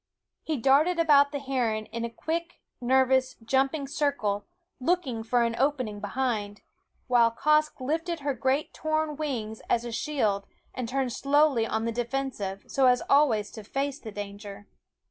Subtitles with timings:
[0.41, 4.45] He darted about the heron in a quick, nervous, jumping circle,
[4.79, 6.61] looking for an opening behind;
[7.05, 11.91] while Quoskh lifted her great torn wings as a shield and turned slowly on the
[11.91, 14.65] defensive, so as always to face the danger.